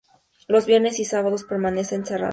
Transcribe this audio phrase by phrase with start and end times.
[0.47, 2.29] Los viernes y sábados permanecen cerradas.